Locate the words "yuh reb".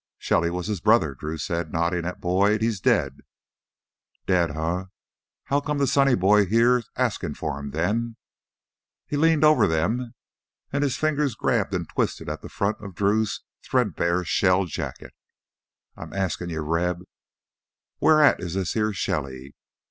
16.39-17.03